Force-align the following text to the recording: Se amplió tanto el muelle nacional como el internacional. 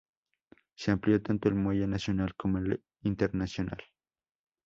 Se 0.73 0.89
amplió 0.89 1.21
tanto 1.21 1.47
el 1.47 1.53
muelle 1.53 1.85
nacional 1.85 2.33
como 2.33 2.57
el 2.57 2.83
internacional. 3.03 3.83